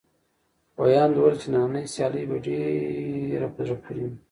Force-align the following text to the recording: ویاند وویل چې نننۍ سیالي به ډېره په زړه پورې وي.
ویاند 0.81 1.13
وویل 1.15 1.35
چې 1.41 1.47
نننۍ 1.53 1.85
سیالي 1.93 2.23
به 2.29 2.37
ډېره 2.45 3.47
په 3.55 3.61
زړه 3.67 3.75
پورې 3.83 4.03
وي. 4.07 4.15